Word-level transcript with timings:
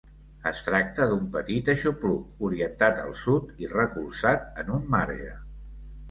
Es 0.51 0.61
tracta 0.67 1.05
d'un 1.09 1.25
petit 1.33 1.67
aixopluc 1.73 2.41
orientat 2.47 3.01
al 3.01 3.13
sud 3.25 3.51
i 3.65 3.69
recolzat 3.73 4.49
en 4.63 4.73
un 4.79 4.89
marge. 4.97 5.29